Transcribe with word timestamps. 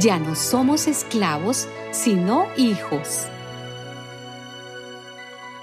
ya 0.00 0.18
no 0.18 0.34
somos 0.34 0.88
esclavos, 0.88 1.68
sino 1.92 2.46
hijos. 2.56 3.26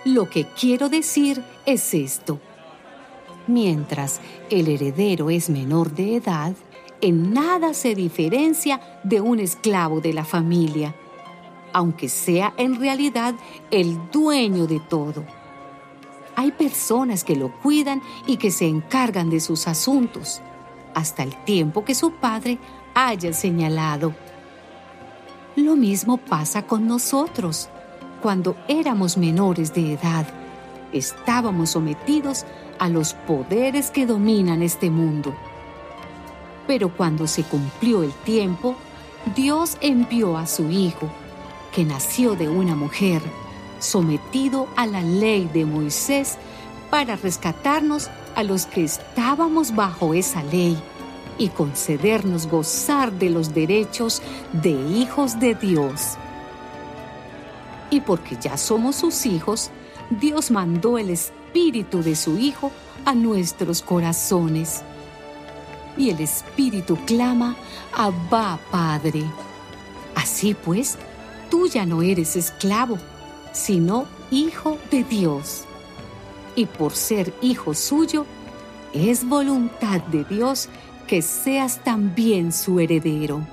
Lo 0.05 0.29
que 0.29 0.45
quiero 0.45 0.89
decir 0.89 1.43
es 1.65 1.93
esto. 1.93 2.39
Mientras 3.47 4.21
el 4.49 4.67
heredero 4.67 5.29
es 5.29 5.49
menor 5.49 5.91
de 5.91 6.15
edad, 6.15 6.53
en 7.01 7.33
nada 7.33 7.73
se 7.73 7.95
diferencia 7.95 8.79
de 9.03 9.21
un 9.21 9.39
esclavo 9.39 9.99
de 9.99 10.13
la 10.13 10.23
familia, 10.23 10.95
aunque 11.73 12.09
sea 12.09 12.53
en 12.57 12.79
realidad 12.79 13.35
el 13.71 13.97
dueño 14.11 14.67
de 14.67 14.79
todo. 14.79 15.23
Hay 16.35 16.51
personas 16.51 17.23
que 17.23 17.35
lo 17.35 17.51
cuidan 17.61 18.01
y 18.25 18.37
que 18.37 18.51
se 18.51 18.67
encargan 18.67 19.29
de 19.29 19.39
sus 19.39 19.67
asuntos, 19.67 20.41
hasta 20.93 21.23
el 21.23 21.35
tiempo 21.43 21.83
que 21.83 21.95
su 21.95 22.11
padre 22.11 22.59
haya 22.93 23.33
señalado. 23.33 24.13
Lo 25.55 25.75
mismo 25.75 26.17
pasa 26.17 26.63
con 26.63 26.87
nosotros. 26.87 27.69
Cuando 28.21 28.55
éramos 28.67 29.17
menores 29.17 29.73
de 29.73 29.93
edad, 29.93 30.27
estábamos 30.93 31.71
sometidos 31.71 32.45
a 32.79 32.89
los 32.89 33.13
poderes 33.13 33.91
que 33.91 34.05
dominan 34.05 34.61
este 34.61 34.89
mundo. 34.89 35.35
Pero 36.67 36.95
cuando 36.95 37.27
se 37.27 37.43
cumplió 37.43 38.03
el 38.03 38.13
tiempo, 38.23 38.75
Dios 39.35 39.77
envió 39.81 40.37
a 40.37 40.47
su 40.47 40.69
Hijo, 40.69 41.09
que 41.73 41.83
nació 41.83 42.35
de 42.35 42.47
una 42.47 42.75
mujer, 42.75 43.21
sometido 43.79 44.67
a 44.75 44.85
la 44.85 45.01
ley 45.01 45.49
de 45.51 45.65
Moisés, 45.65 46.37
para 46.89 47.15
rescatarnos 47.15 48.09
a 48.35 48.43
los 48.43 48.65
que 48.65 48.83
estábamos 48.83 49.75
bajo 49.75 50.13
esa 50.13 50.43
ley 50.43 50.81
y 51.41 51.49
concedernos 51.49 52.45
gozar 52.45 53.11
de 53.11 53.31
los 53.31 53.51
derechos 53.51 54.21
de 54.53 54.69
hijos 54.69 55.39
de 55.39 55.55
Dios. 55.55 56.15
Y 57.89 58.01
porque 58.01 58.37
ya 58.39 58.57
somos 58.57 58.97
sus 58.97 59.25
hijos, 59.25 59.71
Dios 60.11 60.51
mandó 60.51 60.99
el 60.99 61.09
Espíritu 61.09 62.03
de 62.03 62.15
su 62.15 62.37
Hijo 62.37 62.71
a 63.05 63.15
nuestros 63.15 63.81
corazones. 63.81 64.83
Y 65.97 66.11
el 66.11 66.19
Espíritu 66.19 66.95
clama, 67.07 67.55
Abba 67.91 68.59
Padre. 68.69 69.23
Así 70.13 70.53
pues, 70.53 70.99
tú 71.49 71.65
ya 71.65 71.87
no 71.87 72.03
eres 72.03 72.35
esclavo, 72.35 72.99
sino 73.51 74.05
hijo 74.29 74.77
de 74.91 75.03
Dios. 75.03 75.63
Y 76.55 76.67
por 76.67 76.93
ser 76.93 77.33
hijo 77.41 77.73
suyo, 77.73 78.27
es 78.93 79.27
voluntad 79.27 80.01
de 80.01 80.23
Dios 80.25 80.69
que 81.11 81.21
seas 81.21 81.83
también 81.83 82.53
su 82.53 82.79
heredero. 82.79 83.45